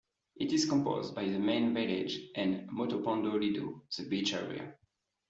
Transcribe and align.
It 0.35 0.51
is 0.51 0.65
composed 0.67 1.13
by 1.13 1.25
the 1.25 1.37
main 1.37 1.75
village 1.75 2.19
and 2.33 2.67
Metaponto 2.71 3.39
Lido, 3.39 3.83
the 3.95 4.05
beach 4.07 4.33
area. 4.33 4.73